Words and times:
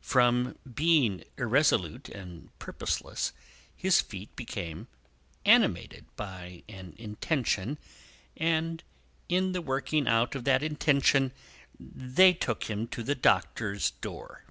From 0.00 0.56
being 0.74 1.24
irresolute 1.36 2.08
and 2.08 2.58
purposeless, 2.58 3.34
his 3.76 4.00
feet 4.00 4.34
became 4.34 4.88
animated 5.44 6.06
by 6.16 6.62
an 6.70 6.94
intention, 6.96 7.76
and, 8.34 8.82
in 9.28 9.52
the 9.52 9.60
working 9.60 10.08
out 10.08 10.34
of 10.34 10.44
that 10.44 10.62
intention, 10.62 11.32
they 11.78 12.32
took 12.32 12.64
him 12.64 12.86
to 12.88 13.02
the 13.02 13.14
Doctor's 13.14 13.90
door. 13.90 14.44